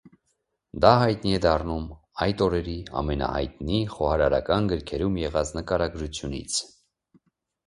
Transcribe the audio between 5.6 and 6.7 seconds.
նկարագրությունից։